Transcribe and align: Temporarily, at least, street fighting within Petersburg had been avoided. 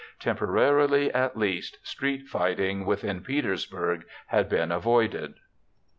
Temporarily, 0.19 1.13
at 1.13 1.37
least, 1.37 1.77
street 1.85 2.27
fighting 2.27 2.87
within 2.87 3.21
Petersburg 3.21 4.03
had 4.25 4.49
been 4.49 4.71
avoided. 4.71 5.35